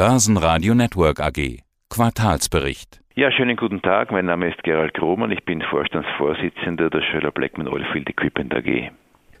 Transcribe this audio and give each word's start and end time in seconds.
Börsenradio 0.00 0.72
Network 0.72 1.20
AG. 1.20 1.58
Quartalsbericht. 1.90 3.02
Ja, 3.16 3.30
schönen 3.30 3.54
guten 3.54 3.82
Tag. 3.82 4.10
Mein 4.10 4.24
Name 4.24 4.48
ist 4.48 4.62
Gerald 4.62 4.94
Krohmann. 4.94 5.30
Ich 5.30 5.44
bin 5.44 5.60
Vorstandsvorsitzender 5.60 6.88
der 6.88 7.02
Schöller 7.02 7.30
Blackman 7.30 7.68
Oilfield 7.68 8.08
Equipment 8.08 8.54
AG. 8.54 8.92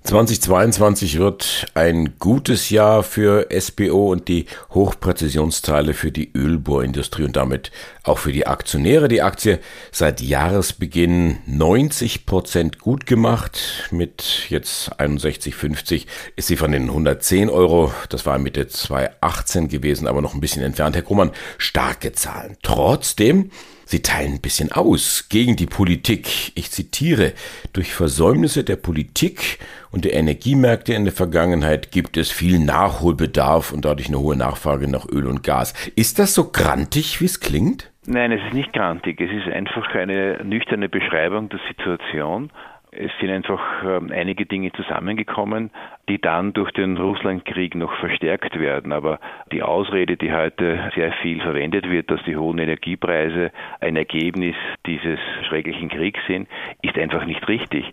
2022 0.02 1.18
wird 1.18 1.66
ein 1.74 2.18
gutes 2.18 2.70
Jahr 2.70 3.02
für 3.02 3.48
SBO 3.50 4.10
und 4.10 4.28
die 4.28 4.46
Hochpräzisionsteile 4.72 5.92
für 5.92 6.10
die 6.10 6.32
Ölbohrindustrie 6.34 7.24
und 7.24 7.36
damit 7.36 7.70
auch 8.02 8.16
für 8.16 8.32
die 8.32 8.46
Aktionäre. 8.46 9.08
Die 9.08 9.20
Aktie 9.20 9.60
seit 9.92 10.22
Jahresbeginn 10.22 11.38
90 11.46 12.24
Prozent 12.24 12.78
gut 12.78 13.04
gemacht. 13.04 13.88
Mit 13.90 14.46
jetzt 14.48 14.98
61,50 14.98 16.06
ist 16.34 16.48
sie 16.48 16.56
von 16.56 16.72
den 16.72 16.84
110 16.84 17.50
Euro, 17.50 17.92
das 18.08 18.24
war 18.24 18.38
Mitte 18.38 18.68
2018 18.68 19.68
gewesen, 19.68 20.08
aber 20.08 20.22
noch 20.22 20.32
ein 20.32 20.40
bisschen 20.40 20.62
entfernt. 20.62 20.96
Herr 20.96 21.02
Krummann, 21.02 21.32
starke 21.58 22.12
Zahlen. 22.12 22.56
Trotzdem 22.62 23.50
Sie 23.90 24.02
teilen 24.02 24.34
ein 24.34 24.40
bisschen 24.40 24.70
aus 24.70 25.26
gegen 25.30 25.56
die 25.56 25.66
Politik. 25.66 26.52
Ich 26.54 26.70
zitiere, 26.70 27.32
durch 27.72 27.92
Versäumnisse 27.92 28.62
der 28.62 28.76
Politik 28.76 29.58
und 29.90 30.04
der 30.04 30.14
Energiemärkte 30.14 30.94
in 30.94 31.02
der 31.02 31.12
Vergangenheit 31.12 31.90
gibt 31.90 32.16
es 32.16 32.30
viel 32.30 32.60
Nachholbedarf 32.60 33.72
und 33.72 33.84
dadurch 33.84 34.06
eine 34.06 34.20
hohe 34.20 34.36
Nachfrage 34.36 34.86
nach 34.86 35.08
Öl 35.08 35.26
und 35.26 35.42
Gas. 35.42 35.74
Ist 35.96 36.20
das 36.20 36.36
so 36.36 36.52
grantig, 36.52 37.20
wie 37.20 37.24
es 37.24 37.40
klingt? 37.40 37.90
Nein, 38.06 38.30
es 38.30 38.40
ist 38.46 38.54
nicht 38.54 38.72
grantig. 38.72 39.20
Es 39.20 39.32
ist 39.32 39.52
einfach 39.52 39.92
eine 39.92 40.38
nüchterne 40.44 40.88
Beschreibung 40.88 41.48
der 41.48 41.58
Situation. 41.66 42.52
Es 42.92 43.12
sind 43.20 43.30
einfach 43.30 43.84
ähm, 43.84 44.10
einige 44.12 44.46
Dinge 44.46 44.72
zusammengekommen, 44.72 45.70
die 46.08 46.20
dann 46.20 46.52
durch 46.52 46.72
den 46.72 46.96
Russlandkrieg 46.96 47.76
noch 47.76 47.94
verstärkt 48.00 48.58
werden. 48.58 48.92
Aber 48.92 49.20
die 49.52 49.62
Ausrede, 49.62 50.16
die 50.16 50.32
heute 50.32 50.90
sehr 50.96 51.12
viel 51.22 51.40
verwendet 51.40 51.88
wird, 51.88 52.10
dass 52.10 52.20
die 52.24 52.36
hohen 52.36 52.58
Energiepreise 52.58 53.52
ein 53.80 53.94
Ergebnis 53.96 54.56
dieses 54.86 55.20
schrecklichen 55.48 55.88
Kriegs 55.88 56.20
sind, 56.26 56.48
ist 56.82 56.98
einfach 56.98 57.24
nicht 57.24 57.46
richtig 57.46 57.92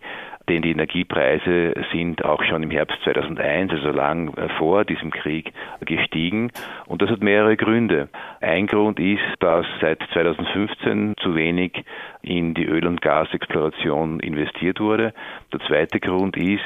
denn 0.49 0.61
die 0.61 0.71
Energiepreise 0.71 1.73
sind 1.91 2.23
auch 2.23 2.43
schon 2.43 2.63
im 2.63 2.71
Herbst 2.71 2.97
2001, 3.03 3.71
also 3.71 3.89
lang 3.89 4.35
äh, 4.37 4.49
vor 4.57 4.85
diesem 4.85 5.11
Krieg, 5.11 5.53
gestiegen. 5.81 6.51
Und 6.85 7.01
das 7.01 7.09
hat 7.09 7.21
mehrere 7.21 7.57
Gründe. 7.57 8.09
Ein 8.41 8.67
Grund 8.67 8.99
ist, 8.99 9.23
dass 9.39 9.65
seit 9.81 10.01
2015 10.13 11.15
zu 11.21 11.35
wenig 11.35 11.83
in 12.21 12.53
die 12.53 12.65
Öl- 12.65 12.87
und 12.87 13.01
Gasexploration 13.01 14.19
investiert 14.19 14.79
wurde. 14.79 15.13
Der 15.53 15.59
zweite 15.61 15.99
Grund 15.99 16.37
ist, 16.37 16.63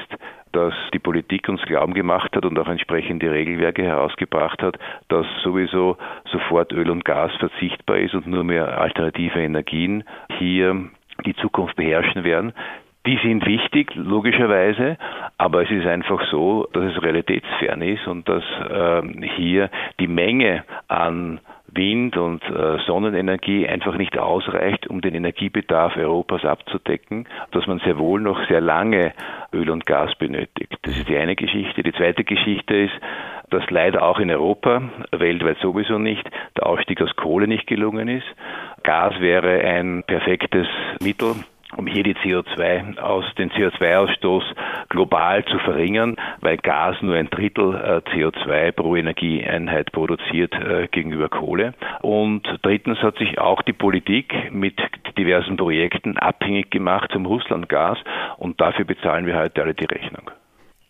dass 0.51 0.73
die 0.93 0.99
Politik 0.99 1.47
uns 1.49 1.61
Glauben 1.63 1.93
gemacht 1.93 2.35
hat 2.35 2.45
und 2.45 2.57
auch 2.59 2.67
entsprechende 2.67 3.31
Regelwerke 3.31 3.83
herausgebracht 3.83 4.61
hat, 4.61 4.77
dass 5.07 5.25
sowieso 5.43 5.97
sofort 6.31 6.73
Öl 6.73 6.89
und 6.89 7.05
Gas 7.05 7.31
verzichtbar 7.39 7.97
ist 7.97 8.13
und 8.13 8.27
nur 8.27 8.43
mehr 8.43 8.79
alternative 8.79 9.39
Energien 9.39 10.03
hier 10.37 10.89
die 11.25 11.35
Zukunft 11.35 11.75
beherrschen 11.75 12.23
werden. 12.23 12.53
Die 13.07 13.17
sind 13.23 13.45
wichtig, 13.47 13.95
logischerweise, 13.95 14.97
aber 15.39 15.63
es 15.63 15.71
ist 15.71 15.87
einfach 15.87 16.23
so, 16.29 16.67
dass 16.71 16.93
es 16.93 17.01
realitätsfern 17.01 17.81
ist 17.81 18.05
und 18.07 18.29
dass 18.29 18.43
äh, 18.69 19.01
hier 19.35 19.71
die 19.99 20.07
Menge 20.07 20.63
an 20.87 21.39
Wind- 21.73 22.17
und 22.17 22.43
äh, 22.43 22.77
Sonnenenergie 22.85 23.67
einfach 23.67 23.97
nicht 23.97 24.17
ausreicht, 24.17 24.87
um 24.87 25.01
den 25.01 25.15
Energiebedarf 25.15 25.95
Europas 25.97 26.45
abzudecken, 26.45 27.27
dass 27.51 27.65
man 27.65 27.79
sehr 27.79 27.97
wohl 27.97 28.21
noch 28.21 28.45
sehr 28.47 28.61
lange 28.61 29.13
Öl 29.53 29.69
und 29.69 29.85
Gas 29.85 30.13
benötigt. 30.15 30.77
Das 30.83 30.95
ist 30.95 31.07
die 31.09 31.17
eine 31.17 31.35
Geschichte. 31.35 31.81
Die 31.81 31.93
zweite 31.93 32.23
Geschichte 32.23 32.75
ist, 32.75 32.93
dass 33.49 33.69
leider 33.69 34.03
auch 34.03 34.19
in 34.19 34.29
Europa, 34.29 34.81
weltweit 35.11 35.57
sowieso 35.59 35.97
nicht, 35.97 36.29
der 36.57 36.67
Ausstieg 36.67 37.01
aus 37.01 37.15
Kohle 37.15 37.47
nicht 37.47 37.67
gelungen 37.67 38.07
ist. 38.07 38.27
Gas 38.83 39.19
wäre 39.19 39.61
ein 39.61 40.03
perfektes 40.05 40.67
Mittel, 41.01 41.35
um 41.77 41.87
hier 41.87 42.03
die 42.03 42.15
CO2 42.15 42.97
aus, 42.97 43.25
den 43.37 43.51
CO2-Ausstoß 43.51 44.43
global 44.89 45.45
zu 45.45 45.57
verringern, 45.59 46.15
weil 46.41 46.57
Gas 46.57 46.97
nur 47.01 47.15
ein 47.15 47.29
Drittel 47.29 47.75
äh, 47.75 48.09
CO2 48.09 48.71
pro 48.71 48.95
Energieeinheit 48.95 49.91
produziert 49.91 50.53
äh, 50.53 50.87
gegenüber 50.87 51.29
Kohle. 51.29 51.73
Und 52.01 52.47
drittens 52.61 52.99
hat 52.99 53.17
sich 53.17 53.39
auch 53.39 53.61
die 53.61 53.73
Politik 53.73 54.51
mit 54.51 54.79
diversen 55.17 55.57
Projekten 55.57 56.17
abhängig 56.17 56.69
gemacht 56.71 57.11
zum 57.11 57.25
Russlandgas 57.25 57.97
und 58.37 58.59
dafür 58.59 58.85
bezahlen 58.85 59.25
wir 59.25 59.37
heute 59.37 59.61
alle 59.61 59.73
die 59.73 59.85
Rechnung. 59.85 60.31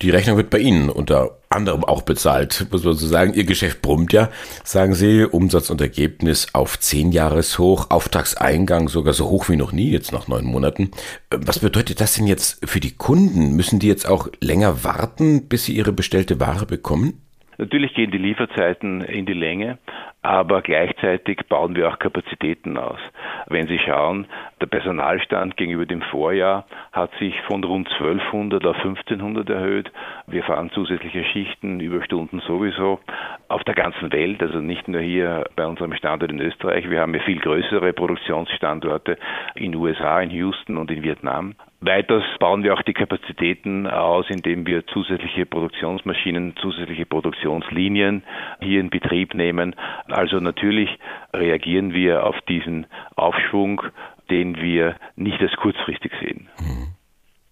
Die 0.01 0.09
Rechnung 0.09 0.37
wird 0.37 0.49
bei 0.49 0.57
Ihnen 0.57 0.89
unter 0.89 1.37
anderem 1.49 1.83
auch 1.83 2.01
bezahlt, 2.01 2.65
muss 2.71 2.83
man 2.83 2.95
so 2.95 3.05
sagen. 3.05 3.33
Ihr 3.35 3.43
Geschäft 3.43 3.83
brummt 3.83 4.13
ja, 4.13 4.29
sagen 4.63 4.95
Sie, 4.95 5.25
Umsatz 5.25 5.69
und 5.69 5.79
Ergebnis 5.79 6.55
auf 6.55 6.79
zehn 6.79 7.11
Jahreshoch, 7.11 7.91
Auftragseingang 7.91 8.87
sogar 8.87 9.13
so 9.13 9.29
hoch 9.29 9.47
wie 9.49 9.57
noch 9.57 9.73
nie, 9.73 9.91
jetzt 9.91 10.11
nach 10.11 10.27
neun 10.27 10.45
Monaten. 10.45 10.89
Was 11.29 11.59
bedeutet 11.59 12.01
das 12.01 12.15
denn 12.15 12.25
jetzt 12.25 12.67
für 12.67 12.79
die 12.79 12.97
Kunden? 12.97 13.55
Müssen 13.55 13.77
die 13.77 13.87
jetzt 13.87 14.07
auch 14.07 14.27
länger 14.41 14.83
warten, 14.83 15.47
bis 15.47 15.65
sie 15.65 15.75
ihre 15.75 15.93
bestellte 15.93 16.39
Ware 16.39 16.65
bekommen? 16.65 17.21
Natürlich 17.59 17.93
gehen 17.93 18.09
die 18.09 18.17
Lieferzeiten 18.17 19.01
in 19.01 19.27
die 19.27 19.33
Länge, 19.33 19.77
aber 20.21 20.61
gleichzeitig 20.61 21.41
bauen 21.49 21.75
wir 21.75 21.89
auch 21.89 21.99
Kapazitäten 21.99 22.77
aus. 22.77 22.99
Wenn 23.47 23.67
Sie 23.67 23.79
schauen, 23.79 24.27
der 24.59 24.67
Personalstand 24.67 25.57
gegenüber 25.57 25.85
dem 25.85 26.01
Vorjahr 26.03 26.65
hat 26.91 27.11
sich 27.19 27.39
von 27.47 27.63
rund 27.63 27.91
1200 27.91 28.63
auf 28.65 28.75
1500 28.77 29.49
erhöht. 29.49 29.91
Wir 30.27 30.43
fahren 30.43 30.69
zusätzliche 30.71 31.23
Schichten, 31.25 31.79
Überstunden 31.79 32.39
sowieso 32.41 32.99
auf 33.47 33.63
der 33.63 33.73
ganzen 33.73 34.11
Welt, 34.13 34.41
also 34.41 34.59
nicht 34.59 34.87
nur 34.87 35.01
hier 35.01 35.45
bei 35.55 35.65
unserem 35.65 35.93
Standort 35.95 36.31
in 36.31 36.39
Österreich. 36.39 36.89
Wir 36.89 37.01
haben 37.01 37.15
ja 37.15 37.21
viel 37.21 37.39
größere 37.39 37.91
Produktionsstandorte 37.93 39.17
in 39.55 39.75
USA, 39.75 40.21
in 40.21 40.29
Houston 40.29 40.77
und 40.77 40.91
in 40.91 41.01
Vietnam. 41.01 41.55
Weiters 41.83 42.23
bauen 42.39 42.63
wir 42.63 42.75
auch 42.75 42.83
die 42.83 42.93
Kapazitäten 42.93 43.87
aus, 43.87 44.29
indem 44.29 44.67
wir 44.67 44.85
zusätzliche 44.85 45.47
Produktionsmaschinen, 45.47 46.55
zusätzliche 46.57 47.07
Produktionslinien 47.07 48.21
hier 48.59 48.79
in 48.79 48.91
Betrieb 48.91 49.33
nehmen. 49.33 49.75
Also 50.11 50.37
natürlich 50.39 50.89
reagieren 51.33 51.93
wir 51.93 52.25
auf 52.25 52.35
diesen 52.47 52.87
Aufschwung, 53.15 53.81
den 54.29 54.57
wir 54.57 54.95
nicht 55.15 55.41
als 55.41 55.53
kurzfristig 55.53 56.11
sehen. 56.21 56.49
Mhm. 56.59 56.87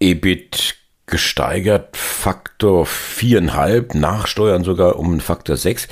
EBIT 0.00 0.76
gesteigert, 1.06 1.96
Faktor 1.96 2.86
viereinhalb, 2.86 3.94
Nachsteuern 3.94 4.64
sogar 4.64 4.96
um 4.96 5.20
Faktor 5.20 5.56
sechs. 5.56 5.88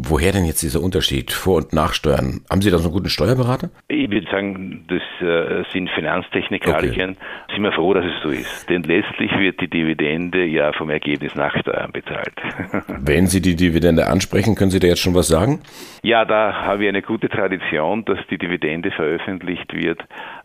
Woher 0.00 0.32
denn 0.32 0.44
jetzt 0.44 0.62
dieser 0.62 0.80
Unterschied 0.80 1.32
vor 1.32 1.56
und 1.56 1.72
nachsteuern? 1.72 2.42
Haben 2.48 2.62
Sie 2.62 2.70
da 2.70 2.78
so 2.78 2.84
einen 2.84 2.92
guten 2.92 3.08
Steuerberater? 3.08 3.70
Ich 3.88 4.08
würde 4.10 4.30
sagen, 4.30 4.84
das 4.88 5.02
äh, 5.20 5.64
sind 5.72 5.90
Finanztechnikalien. 5.90 7.10
Okay. 7.10 7.52
Sind 7.52 7.62
wir 7.62 7.72
froh, 7.72 7.94
dass 7.94 8.04
es 8.04 8.22
so 8.22 8.28
ist. 8.28 8.70
Denn 8.70 8.84
letztlich 8.84 9.32
wird 9.38 9.60
die 9.60 9.68
Dividende 9.68 10.44
ja 10.44 10.72
vom 10.72 10.90
Ergebnis 10.90 11.34
nach 11.34 11.52
Steuern 11.58 11.90
bezahlt. 11.90 12.34
Wenn 12.86 13.26
Sie 13.26 13.40
die 13.40 13.56
Dividende 13.56 14.06
ansprechen, 14.06 14.54
können 14.54 14.70
Sie 14.70 14.78
da 14.78 14.86
jetzt 14.86 15.00
schon 15.00 15.16
was 15.16 15.26
sagen? 15.26 15.62
Ja, 16.02 16.24
da 16.24 16.52
habe 16.52 16.84
ich 16.84 16.88
eine 16.88 17.02
gute 17.02 17.28
Tradition, 17.28 18.04
dass 18.04 18.18
die 18.30 18.38
Dividende 18.38 18.92
veröffentlicht 18.92 19.74
wird 19.74 20.00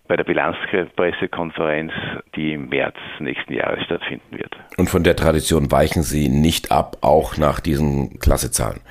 bei 0.08 0.16
der 0.16 0.24
Bilanzpressekonferenz, 0.24 1.92
die 2.36 2.54
im 2.54 2.70
März 2.70 2.96
nächsten 3.20 3.54
Jahres 3.54 3.84
stattfinden 3.86 4.38
wird. 4.38 4.56
Und 4.78 4.90
von 4.90 5.04
der 5.04 5.16
Tradition 5.16 5.72
weichen 5.72 6.02
Sie 6.02 6.28
nicht 6.28 6.72
ab, 6.72 6.98
auch 7.02 7.38
nach 7.38 7.60
diesen 7.60 8.20
Klassezahlen? 8.20 8.82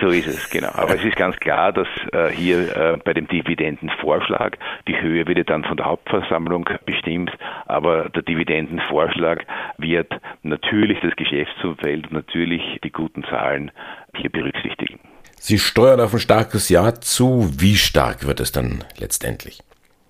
So 0.00 0.08
ist 0.08 0.26
es, 0.26 0.50
genau. 0.50 0.70
Aber 0.74 0.94
es 0.94 1.04
ist 1.04 1.16
ganz 1.16 1.36
klar, 1.36 1.72
dass 1.72 1.88
äh, 2.12 2.28
hier 2.30 2.76
äh, 2.76 2.96
bei 3.02 3.14
dem 3.14 3.28
Dividendenvorschlag, 3.28 4.58
die 4.86 5.00
Höhe 5.00 5.26
wird 5.26 5.48
dann 5.48 5.64
von 5.64 5.76
der 5.76 5.86
Hauptversammlung 5.86 6.68
bestimmt, 6.84 7.30
aber 7.66 8.08
der 8.10 8.22
Dividendenvorschlag 8.22 9.46
wird 9.78 10.12
natürlich 10.42 10.98
das 11.00 11.16
Geschäftsumfeld, 11.16 12.12
natürlich 12.12 12.80
die 12.84 12.90
guten 12.90 13.24
Zahlen 13.24 13.70
hier 14.14 14.30
berücksichtigen. 14.30 15.00
Sie 15.38 15.58
steuern 15.58 16.00
auf 16.00 16.12
ein 16.12 16.20
starkes 16.20 16.68
Jahr 16.68 17.00
zu. 17.00 17.50
Wie 17.58 17.76
stark 17.76 18.26
wird 18.26 18.40
es 18.40 18.52
dann 18.52 18.84
letztendlich? 18.98 19.60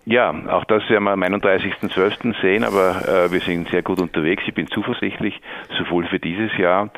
Ja, 0.09 0.33
auch 0.49 0.65
das 0.65 0.89
werden 0.89 1.03
wir 1.03 1.11
am 1.11 1.23
31.12. 1.25 2.41
sehen, 2.41 2.63
aber 2.63 3.09
äh, 3.09 3.33
wir 3.33 3.41
sind 3.41 3.69
sehr 3.71 3.83
gut 3.83 3.99
unterwegs. 3.99 4.45
Ich 4.47 4.55
bin 4.55 4.69
zuversichtlich, 4.69 5.41
sowohl 5.77 6.07
für 6.07 6.21
dieses 6.21 6.57
Jahr. 6.59 6.91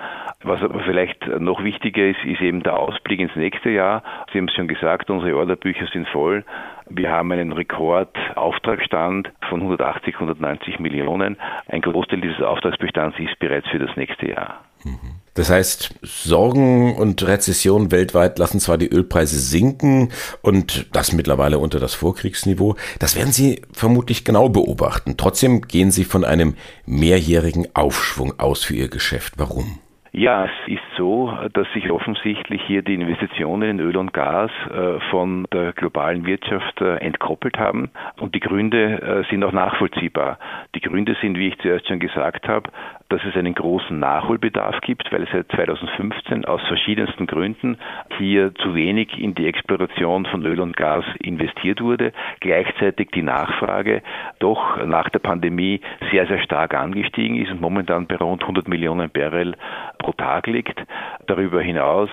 Was 0.45 0.63
aber 0.63 0.81
vielleicht 0.85 1.27
noch 1.41 1.65
wichtiger 1.65 2.07
ist, 2.07 2.25
ist 2.25 2.41
eben 2.41 2.63
der 2.63 2.79
Ausblick 2.79 3.19
ins 3.19 3.35
nächste 3.35 3.71
Jahr. 3.71 4.05
Sie 4.33 4.39
haben 4.39 4.47
es 4.47 4.55
schon 4.55 4.69
gesagt, 4.69 5.11
unsere 5.11 5.37
Orderbücher 5.37 5.87
sind 5.93 6.07
voll. 6.09 6.45
Wir 6.89 7.11
haben 7.11 7.33
einen 7.33 7.53
Rekordauftragsstand 7.53 9.33
von 9.49 9.61
180, 9.63 10.15
190 10.15 10.79
Millionen. 10.79 11.37
Ein 11.67 11.81
Großteil 11.81 12.21
dieses 12.21 12.41
Auftragsbestands 12.41 13.19
ist 13.19 13.37
bereits 13.41 13.69
für 13.69 13.81
das 13.81 13.97
nächste 13.97 14.29
Jahr. 14.29 14.65
Mhm. 14.85 15.19
Das 15.35 15.51
heißt, 15.51 15.99
Sorgen 16.03 16.97
und 16.97 17.27
Rezession 17.27 17.91
weltweit 17.91 18.39
lassen 18.39 18.61
zwar 18.61 18.79
die 18.79 18.89
Ölpreise 18.89 19.41
sinken 19.41 20.13
und 20.41 20.95
das 20.95 21.13
mittlerweile 21.13 21.59
unter 21.59 21.81
das 21.81 21.95
Vorkriegsniveau. 21.95 22.77
Das 23.01 23.17
werden 23.17 23.33
Sie 23.33 23.63
vermutlich 23.73 24.25
genau 24.25 24.49
beobachten. 24.49 25.17
Trotzdem 25.17 25.63
gehen 25.63 25.91
Sie 25.91 26.05
von 26.05 26.25
einem 26.25 26.55
mehrjährigen 26.87 27.67
Aufschwung 27.75 28.39
aus 28.39 28.63
für 28.63 28.75
Ihr 28.75 28.89
Geschäft. 28.89 29.35
Warum? 29.37 29.81
Ja, 30.13 30.47
es 30.47 30.73
ist 30.73 30.83
so, 30.97 31.33
dass 31.53 31.71
sich 31.75 31.91
offensichtlich 31.91 32.63
hier 32.67 32.83
die 32.83 32.95
Investitionen 32.95 33.79
in 33.79 33.81
Öl 33.81 33.97
und 33.97 34.13
Gas 34.13 34.51
äh, 34.71 35.01
von 35.11 35.47
der 35.53 35.73
globalen 35.73 36.25
Wirtschaft 36.25 36.81
äh, 36.81 36.97
entkoppelt 36.97 37.59
haben. 37.59 37.91
Und 38.19 38.35
die 38.35 38.41
Gründe 38.41 39.01
äh, 39.01 39.31
sind 39.31 39.45
auch 39.45 39.53
nachvollziehbar. 39.53 40.39
Die 40.75 40.81
Gründe 40.81 41.15
sind, 41.21 41.37
wie 41.37 41.49
ich 41.49 41.59
zuerst 41.59 41.89
schon 41.89 42.01
gesagt 42.01 42.49
habe, 42.49 42.71
dass 43.09 43.25
es 43.25 43.37
einen 43.37 43.55
großen 43.55 43.99
Nachholbedarf 43.99 44.81
gibt, 44.83 45.11
weil 45.13 45.27
seit 45.33 45.51
2015 45.53 46.45
aus 46.45 46.61
verschiedensten 46.69 47.27
Gründen 47.27 47.79
hier 48.19 48.55
zu 48.57 48.75
wenig 48.75 49.19
in 49.19 49.35
die 49.35 49.47
Exploration 49.47 50.27
von 50.27 50.45
Öl 50.45 50.61
und 50.61 50.77
Gas 50.77 51.05
investiert 51.21 51.81
wurde. 51.81 52.13
Gleichzeitig 52.41 53.11
die 53.15 53.23
Nachfrage 53.23 54.03
doch 54.39 54.85
nach 54.85 55.09
der 55.09 55.21
Pandemie 55.21 55.81
sehr, 56.11 56.27
sehr 56.27 56.43
stark 56.43 56.75
angestiegen 56.75 57.37
ist 57.37 57.51
und 57.51 57.61
momentan 57.61 58.07
bei 58.07 58.17
rund 58.17 58.43
100 58.43 58.69
Millionen 58.69 59.11
Barrel 59.11 59.55
pro 59.99 60.13
Tag 60.13 60.47
liegt. 60.47 60.79
Darüber 61.27 61.63
hinaus 61.63 62.11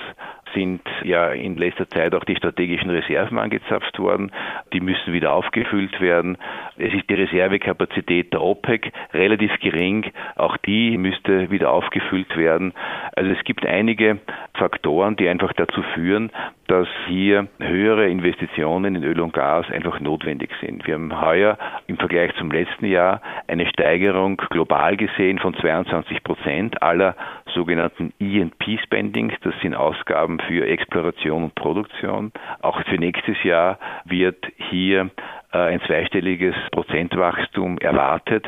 sind 0.55 0.81
ja 1.03 1.29
in 1.29 1.57
letzter 1.57 1.87
Zeit 1.89 2.15
auch 2.15 2.23
die 2.23 2.35
strategischen 2.35 2.89
Reserven 2.89 3.37
angezapft 3.37 3.99
worden. 3.99 4.31
Die 4.73 4.79
müssen 4.79 5.13
wieder 5.13 5.33
aufgefüllt 5.33 6.01
werden. 6.01 6.37
Es 6.77 6.93
ist 6.93 7.09
die 7.09 7.13
Reservekapazität 7.13 8.33
der 8.33 8.41
OPEC 8.41 8.91
relativ 9.13 9.51
gering. 9.59 10.11
Auch 10.35 10.57
die 10.57 10.97
müsste 10.97 11.51
wieder 11.51 11.69
aufgefüllt 11.69 12.35
werden. 12.35 12.73
Also 13.15 13.31
es 13.31 13.43
gibt 13.43 13.65
einige 13.65 14.19
Faktoren, 14.55 15.15
die 15.15 15.29
einfach 15.29 15.53
dazu 15.53 15.83
führen, 15.93 16.31
dass 16.67 16.87
hier 17.07 17.47
höhere 17.59 18.09
Investitionen 18.09 18.95
in 18.95 19.03
Öl 19.03 19.19
und 19.19 19.33
Gas 19.33 19.69
einfach 19.69 19.99
notwendig 19.99 20.49
sind. 20.61 20.87
Wir 20.87 20.95
haben 20.95 21.21
heuer 21.21 21.57
im 21.87 21.97
Vergleich 21.97 22.33
zum 22.37 22.49
letzten 22.49 22.85
Jahr 22.85 23.21
eine 23.47 23.67
Steigerung 23.67 24.37
global 24.49 24.97
gesehen 24.97 25.37
von 25.39 25.53
22 25.53 26.23
Prozent 26.23 26.81
aller 26.81 27.15
sogenannten 27.55 28.13
E&P-Spendings. 28.19 29.33
Das 29.41 29.55
sind 29.61 29.73
Ausgaben 29.73 30.39
für 30.47 30.67
Exploration 30.67 31.45
und 31.45 31.55
Produktion. 31.55 32.31
Auch 32.61 32.79
für 32.83 32.97
nächstes 32.97 33.41
Jahr 33.43 33.79
wird 34.05 34.45
hier 34.69 35.09
äh, 35.51 35.57
ein 35.57 35.81
zweistelliges 35.87 36.53
Prozentwachstum 36.71 37.79
erwartet. 37.79 38.45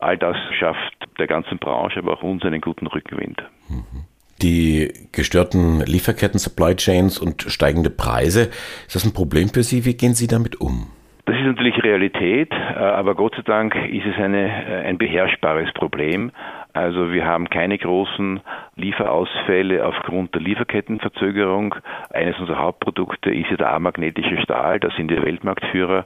All 0.00 0.18
das 0.18 0.36
schafft 0.58 0.96
der 1.18 1.28
ganzen 1.28 1.58
Branche, 1.58 2.00
aber 2.00 2.14
auch 2.14 2.22
uns 2.22 2.42
einen 2.44 2.60
guten 2.60 2.86
Rückenwind. 2.86 3.42
Die 4.42 4.92
gestörten 5.12 5.80
Lieferketten, 5.80 6.38
Supply 6.38 6.74
Chains 6.76 7.18
und 7.18 7.42
steigende 7.42 7.90
Preise, 7.90 8.50
ist 8.86 8.94
das 8.94 9.04
ein 9.04 9.12
Problem 9.12 9.48
für 9.48 9.62
Sie? 9.62 9.84
Wie 9.84 9.94
gehen 9.94 10.14
Sie 10.14 10.28
damit 10.28 10.60
um? 10.60 10.86
Das 11.28 11.36
ist 11.36 11.44
natürlich 11.44 11.82
Realität, 11.82 12.50
äh, 12.52 12.78
aber 12.78 13.14
Gott 13.14 13.34
sei 13.34 13.42
Dank 13.42 13.74
ist 13.74 14.06
es 14.06 14.16
eine, 14.16 14.46
äh, 14.48 14.86
ein 14.86 14.96
beherrschbares 14.96 15.70
Problem. 15.74 16.30
Also 16.72 17.12
wir 17.12 17.26
haben 17.26 17.48
keine 17.48 17.78
großen 17.78 18.40
Lieferausfälle 18.76 19.84
aufgrund 19.84 20.34
der 20.34 20.42
Lieferkettenverzögerung. 20.42 21.74
Eines 22.10 22.38
unserer 22.38 22.58
Hauptprodukte 22.58 23.30
ist 23.30 23.50
ja 23.50 23.56
der 23.56 23.72
amagnetische 23.72 24.40
Stahl, 24.42 24.78
da 24.78 24.90
sind 24.96 25.10
wir 25.10 25.24
Weltmarktführer. 25.24 26.04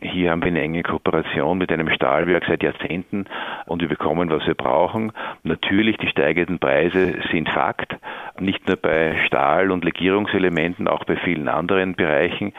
Hier 0.00 0.30
haben 0.30 0.42
wir 0.42 0.48
eine 0.48 0.60
enge 0.60 0.82
Kooperation 0.82 1.58
mit 1.58 1.70
einem 1.70 1.88
Stahlwerk 1.90 2.44
seit 2.46 2.62
Jahrzehnten 2.62 3.26
und 3.66 3.80
wir 3.80 3.88
bekommen, 3.88 4.28
was 4.30 4.46
wir 4.46 4.54
brauchen. 4.54 5.12
Natürlich, 5.44 5.96
die 5.98 6.08
steigenden 6.08 6.58
Preise 6.58 7.20
sind 7.30 7.48
Fakt, 7.48 7.96
nicht 8.38 8.66
nur 8.66 8.76
bei 8.76 9.16
Stahl- 9.26 9.70
und 9.70 9.84
Legierungselementen, 9.84 10.88
auch 10.88 11.04
bei 11.04 11.16
vielen 11.16 11.48
anderen 11.48 11.94
Bereichen. 11.94 12.52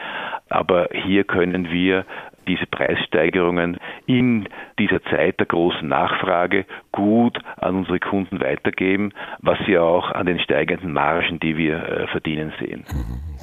Aber 0.48 0.88
hier 0.92 1.24
können 1.24 1.70
wir 1.70 2.04
diese 2.46 2.66
Preissteigerungen 2.66 3.78
in 4.06 4.48
dieser 4.78 5.02
Zeit 5.04 5.38
der 5.38 5.46
großen 5.46 5.86
Nachfrage 5.88 6.64
gut 6.92 7.38
an 7.56 7.76
unsere 7.76 8.00
Kunden 8.00 8.40
weitergeben, 8.40 9.12
was 9.40 9.58
sie 9.66 9.78
auch 9.78 10.10
an 10.10 10.26
den 10.26 10.38
steigenden 10.40 10.92
Margen, 10.92 11.40
die 11.40 11.56
wir 11.56 11.76
äh, 11.76 12.06
verdienen, 12.08 12.52
sehen. 12.58 12.84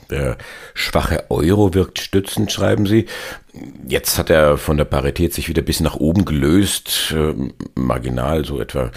Der 0.10 0.38
schwache 0.74 1.26
Euro 1.30 1.74
wirkt 1.74 2.00
stützend, 2.00 2.52
schreiben 2.52 2.86
Sie. 2.86 3.06
Jetzt 3.88 4.18
hat 4.18 4.30
er 4.30 4.58
von 4.58 4.78
der 4.78 4.86
Parität 4.86 5.34
sich 5.34 5.48
wieder 5.50 5.62
bisschen 5.62 5.86
nach 5.86 5.96
oben 5.96 6.26
gelöst, 6.26 7.16
äh, 7.16 7.34
marginal 7.76 8.46
so 8.46 8.60
etwa 8.60 8.92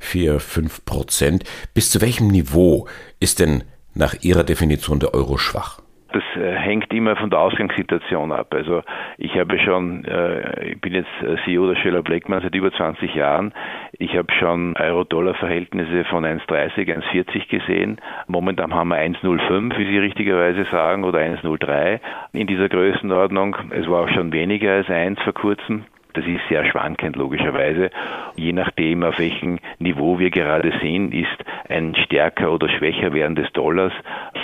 4, 0.00 0.40
5 0.40 0.84
Prozent. 0.84 1.44
Bis 1.74 1.90
zu 1.90 2.00
welchem 2.00 2.28
Niveau 2.28 2.86
ist 3.20 3.40
denn 3.40 3.64
nach 3.94 4.14
Ihrer 4.22 4.44
Definition 4.44 5.00
der 5.00 5.14
Euro 5.14 5.38
schwach? 5.38 5.80
Das 6.12 6.22
äh, 6.36 6.52
hängt 6.52 6.92
immer 6.92 7.16
von 7.16 7.30
der 7.30 7.40
Ausgangssituation 7.40 8.32
ab. 8.32 8.54
Also 8.54 8.82
ich 9.18 9.36
habe 9.38 9.58
schon, 9.58 10.04
äh, 10.04 10.72
ich 10.72 10.80
bin 10.80 10.94
jetzt 10.94 11.10
äh, 11.22 11.36
CEO 11.44 11.66
der 11.66 11.76
Scheller 11.76 12.02
Blackman 12.02 12.42
seit 12.42 12.54
über 12.54 12.72
20 12.72 13.14
Jahren. 13.14 13.52
Ich 13.92 14.16
habe 14.16 14.32
schon 14.38 14.76
Euro-Dollar-Verhältnisse 14.76 16.04
von 16.04 16.24
1,30, 16.24 16.86
1,40 16.86 17.48
gesehen. 17.48 18.00
Momentan 18.26 18.74
haben 18.74 18.88
wir 18.88 18.98
1,05, 18.98 19.78
wie 19.78 19.86
Sie 19.86 19.98
richtigerweise 19.98 20.64
sagen, 20.70 21.04
oder 21.04 21.20
1,03 21.20 22.00
in 22.32 22.46
dieser 22.46 22.68
Größenordnung. 22.68 23.56
Es 23.70 23.88
war 23.88 24.04
auch 24.04 24.08
schon 24.10 24.32
weniger 24.32 24.72
als 24.72 24.90
1 24.90 25.20
vor 25.22 25.32
kurzem. 25.32 25.84
Das 26.14 26.24
ist 26.26 26.40
sehr 26.48 26.64
schwankend 26.70 27.16
logischerweise. 27.16 27.90
Je 28.36 28.52
nachdem, 28.52 29.02
auf 29.02 29.18
welchem 29.18 29.58
Niveau 29.78 30.18
wir 30.18 30.30
gerade 30.30 30.72
sind, 30.80 31.12
ist 31.14 31.28
ein 31.68 31.94
stärker 32.04 32.52
oder 32.52 32.68
schwächer 32.68 33.12
werden 33.12 33.34
des 33.34 33.50
Dollars 33.52 33.92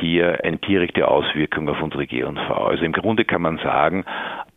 hier 0.01 0.45
eine 0.45 0.59
direkte 0.59 1.09
Auswirkung 1.09 1.69
auf 1.69 1.83
unsere 1.83 2.07
G&V. 2.07 2.55
Also 2.55 2.85
im 2.85 2.93
Grunde 2.93 3.25
kann 3.25 3.43
man 3.43 3.59
sagen, 3.59 4.05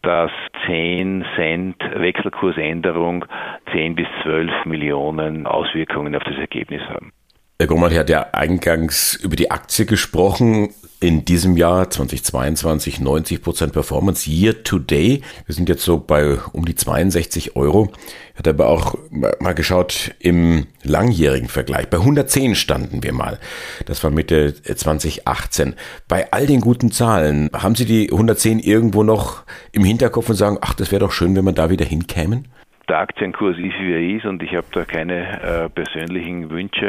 dass 0.02 0.32
10 0.66 1.26
Cent 1.36 1.78
Wechselkursänderung 1.96 3.26
10 3.72 3.96
bis 3.96 4.08
12 4.24 4.66
Millionen 4.66 5.46
Auswirkungen 5.46 6.16
auf 6.16 6.24
das 6.24 6.38
Ergebnis 6.38 6.82
haben. 6.90 7.12
Herr 7.60 7.68
Grummann 7.68 7.96
hat 7.96 8.10
ja 8.10 8.26
eingangs 8.34 9.14
über 9.24 9.36
die 9.36 9.52
Aktie 9.52 9.86
gesprochen. 9.86 10.74
In 11.04 11.26
diesem 11.26 11.58
Jahr 11.58 11.90
2022 11.90 13.00
90 13.00 13.42
Prozent 13.42 13.74
Performance 13.74 14.30
year 14.30 14.64
to 14.64 14.78
day. 14.78 15.22
Wir 15.48 15.56
sind 15.56 15.68
jetzt 15.68 15.84
so 15.84 15.98
bei 15.98 16.38
um 16.54 16.64
die 16.64 16.76
62 16.76 17.56
Euro. 17.56 17.92
Hat 18.36 18.48
aber 18.48 18.68
auch 18.68 18.94
mal 19.40 19.54
geschaut 19.54 20.14
im 20.20 20.68
langjährigen 20.84 21.50
Vergleich. 21.50 21.90
Bei 21.90 21.98
110 21.98 22.54
standen 22.54 23.02
wir 23.02 23.14
mal. 23.14 23.40
Das 23.88 24.04
war 24.04 24.12
Mitte 24.12 24.54
2018. 24.54 25.74
Bei 26.08 26.32
all 26.32 26.46
den 26.46 26.62
guten 26.62 26.92
Zahlen, 26.92 27.50
haben 27.52 27.74
Sie 27.74 27.86
die 27.86 28.12
110 28.12 28.60
irgendwo 28.60 29.02
noch 29.02 29.42
im 29.72 29.84
Hinterkopf 29.84 30.30
und 30.30 30.36
sagen, 30.36 30.60
ach, 30.62 30.76
das 30.76 30.92
wäre 30.92 31.00
doch 31.00 31.14
schön, 31.14 31.36
wenn 31.36 31.46
wir 31.46 31.52
da 31.52 31.72
wieder 31.72 31.86
hinkämen? 31.86 32.48
Der 32.92 33.00
Aktienkurs 33.00 33.58
ist, 33.58 33.80
wie 33.80 33.94
er 33.94 34.18
ist 34.18 34.26
und 34.26 34.44
ich 34.44 34.54
habe 34.54 34.68
da 34.74 34.84
keine 34.84 35.42
äh, 35.42 35.70
persönlichen 35.70 36.50
Wünsche, 36.50 36.88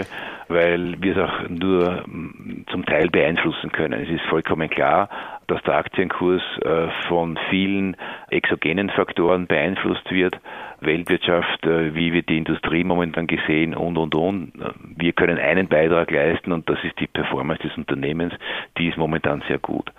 weil 0.49 0.97
wir 1.01 1.17
es 1.17 1.23
auch 1.23 1.49
nur 1.49 2.03
mm, 2.09 2.65
zum 2.73 2.85
Teil 2.85 3.09
beeinflussen 3.09 3.71
können. 3.71 4.03
Es 4.03 4.09
ist 4.09 4.25
vollkommen 4.29 4.69
klar, 4.69 5.09
dass 5.47 5.63
der 5.63 5.77
Aktienkurs 5.77 6.43
äh, 6.63 6.89
von 7.06 7.39
vielen 7.51 7.97
exogenen 8.32 8.91
Faktoren 8.91 9.46
beeinflusst 9.46 10.10
wird. 10.10 10.39
Weltwirtschaft, 10.81 11.65
äh, 11.65 11.94
wie 11.94 12.12
wird 12.12 12.29
die 12.29 12.39
Industrie 12.39 12.84
momentan 12.84 13.27
gesehen 13.27 13.74
und, 13.74 13.96
und, 13.96 14.15
und. 14.15 14.53
Wir 14.96 15.12
können 15.12 15.39
einen 15.39 15.69
Beitrag 15.69 16.10
leisten 16.10 16.53
und 16.53 16.69
das 16.69 16.79
ist 16.82 16.98
die 16.98 17.06
Performance 17.06 17.62
des 17.62 17.77
Unternehmens. 17.77 18.34
Die 18.79 18.89
ist 18.89 18.98
momentan 18.98 19.43
sehr 19.48 19.58
gut. 19.58 19.91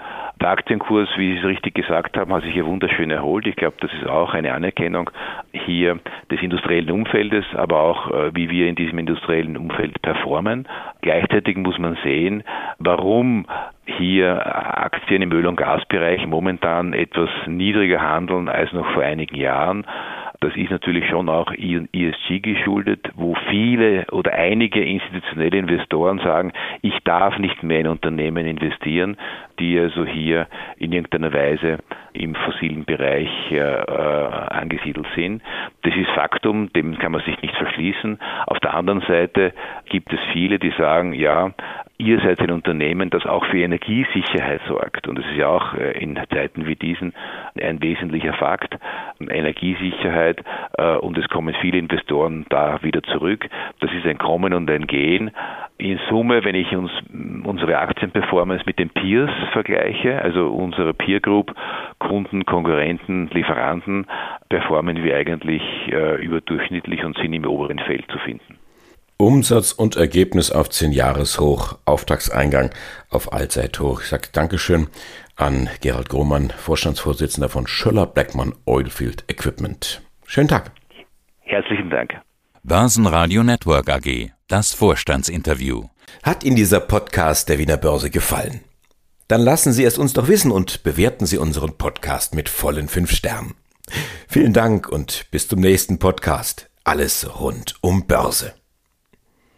Der 0.41 0.49
Aktienkurs, 0.49 1.09
wie 1.15 1.33
Sie 1.33 1.39
es 1.39 1.45
richtig 1.45 1.75
gesagt 1.75 2.17
haben, 2.17 2.33
hat 2.33 2.43
sich 2.43 2.55
ja 2.55 2.65
wunderschön 2.65 3.11
erholt. 3.11 3.47
Ich 3.47 3.55
glaube, 3.55 3.77
das 3.79 3.93
ist 3.93 4.07
auch 4.07 4.33
eine 4.33 4.53
Anerkennung 4.53 5.09
hier 5.51 5.99
des 6.29 6.41
industriellen 6.41 6.91
Umfeldes, 6.91 7.45
aber 7.53 7.79
auch 7.79 8.11
äh, 8.11 8.35
wie 8.35 8.49
wir 8.49 8.67
in 8.67 8.75
diesem 8.75 8.99
industriellen 8.99 9.55
Umfeld 9.55 10.01
performen. 10.01 10.67
Gleichzeitig 11.01 11.55
muss 11.57 11.77
man 11.77 11.97
sehen, 12.03 12.43
warum 12.79 13.45
hier 13.85 14.45
Aktien 14.45 15.21
im 15.21 15.31
Öl- 15.31 15.45
und 15.45 15.57
Gasbereich 15.57 16.25
momentan 16.25 16.93
etwas 16.93 17.29
niedriger 17.47 18.01
handeln 18.01 18.22
als 18.29 18.73
noch 18.73 18.89
vor 18.93 19.03
einigen 19.03 19.35
Jahren. 19.35 19.85
Das 20.43 20.57
ist 20.57 20.71
natürlich 20.71 21.07
schon 21.07 21.29
auch 21.29 21.53
ESG 21.53 22.41
geschuldet, 22.41 23.09
wo 23.15 23.33
viele 23.49 24.05
oder 24.11 24.33
einige 24.33 24.83
institutionelle 24.83 25.57
Investoren 25.57 26.19
sagen, 26.19 26.51
ich 26.81 26.97
darf 27.05 27.39
nicht 27.39 27.63
mehr 27.63 27.79
in 27.79 27.87
Unternehmen 27.87 28.45
investieren, 28.45 29.15
die 29.57 29.79
also 29.79 30.05
hier 30.05 30.47
in 30.75 30.91
irgendeiner 30.91 31.31
Weise 31.31 31.77
im 32.11 32.35
fossilen 32.35 32.83
Bereich 32.83 33.29
äh, 33.51 33.61
angesiedelt 33.61 35.07
sind. 35.15 35.41
Das 35.83 35.95
ist 35.95 36.09
Faktum, 36.09 36.73
dem 36.73 36.97
kann 36.99 37.13
man 37.13 37.21
sich 37.21 37.41
nicht 37.41 37.55
verschließen. 37.55 38.19
Auf 38.45 38.59
der 38.59 38.73
anderen 38.73 39.01
Seite 39.07 39.53
gibt 39.87 40.11
es 40.11 40.19
viele, 40.33 40.59
die 40.59 40.73
sagen, 40.77 41.13
ja, 41.13 41.51
ihr 42.03 42.19
seid 42.19 42.39
ein 42.41 42.51
Unternehmen, 42.51 43.09
das 43.09 43.25
auch 43.25 43.45
für 43.45 43.59
Energiesicherheit 43.59 44.61
sorgt. 44.67 45.07
Und 45.07 45.17
das 45.17 45.25
ist 45.25 45.37
ja 45.37 45.47
auch 45.47 45.73
äh, 45.73 45.97
in 45.97 46.19
Zeiten 46.31 46.65
wie 46.67 46.75
diesen 46.75 47.13
ein 47.59 47.81
wesentlicher 47.81 48.33
Fakt. 48.33 48.77
Energiesicherheit 49.19 50.43
äh, 50.77 50.95
und 50.97 51.17
es 51.17 51.27
kommen 51.29 51.55
viele 51.61 51.77
Investoren 51.77 52.45
da 52.49 52.83
wieder 52.83 53.01
zurück. 53.03 53.47
Das 53.79 53.91
ist 53.93 54.05
ein 54.05 54.17
Kommen 54.17 54.53
und 54.53 54.69
ein 54.69 54.87
Gehen. 54.87 55.31
In 55.77 55.99
Summe, 56.09 56.43
wenn 56.43 56.55
ich 56.55 56.75
uns 56.75 56.91
unsere 57.43 57.79
Aktienperformance 57.79 58.63
mit 58.65 58.79
den 58.79 58.89
Peers 58.89 59.31
vergleiche, 59.51 60.21
also 60.21 60.49
unsere 60.49 60.93
Peer 60.93 61.19
Group, 61.19 61.53
Kunden, 61.99 62.45
Konkurrenten, 62.45 63.29
Lieferanten, 63.33 64.05
performen 64.49 65.03
wir 65.03 65.15
eigentlich 65.15 65.63
äh, 65.91 66.23
überdurchschnittlich 66.23 67.03
und 67.03 67.17
sind 67.17 67.33
im 67.33 67.45
oberen 67.45 67.79
Feld 67.79 68.05
zu 68.11 68.17
finden. 68.19 68.62
Umsatz 69.23 69.71
und 69.71 69.95
Ergebnis 69.95 70.51
auf 70.51 70.69
10 70.69 70.91
Jahreshoch, 70.91 71.77
Auftragseingang 71.85 72.71
auf 73.09 73.31
Allzeithoch. 73.31 74.01
Ich 74.01 74.07
sage 74.07 74.29
Dankeschön 74.31 74.87
an 75.35 75.69
Gerald 75.81 76.09
Grohmann, 76.09 76.51
Vorstandsvorsitzender 76.51 77.49
von 77.49 77.65
Schöller 77.67 78.05
Blackman 78.05 78.53
Oilfield 78.65 79.23
Equipment. 79.27 80.01
Schönen 80.25 80.47
Tag. 80.47 80.71
Herzlichen 81.41 81.89
Dank. 81.89 82.11
Börsenradio 82.63 83.43
Network 83.43 83.89
AG, 83.89 84.31
das 84.47 84.73
Vorstandsinterview. 84.73 85.85
Hat 86.21 86.43
Ihnen 86.43 86.55
dieser 86.55 86.79
Podcast 86.79 87.49
der 87.49 87.59
Wiener 87.59 87.77
Börse 87.77 88.09
gefallen? 88.09 88.61
Dann 89.27 89.41
lassen 89.41 89.73
Sie 89.73 89.83
es 89.83 89.97
uns 89.97 90.13
doch 90.13 90.27
wissen 90.27 90.51
und 90.51 90.83
bewerten 90.83 91.25
Sie 91.25 91.37
unseren 91.37 91.77
Podcast 91.77 92.35
mit 92.35 92.49
vollen 92.49 92.87
fünf 92.87 93.11
Sternen. 93.11 93.55
Vielen 94.27 94.53
Dank 94.53 94.89
und 94.89 95.27
bis 95.31 95.47
zum 95.47 95.59
nächsten 95.59 95.99
Podcast. 95.99 96.69
Alles 96.83 97.39
rund 97.39 97.75
um 97.81 98.05
Börse. 98.07 98.53